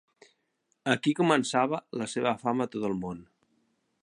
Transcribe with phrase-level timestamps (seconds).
[0.93, 3.23] Aquí començava la seva fama a tot el món.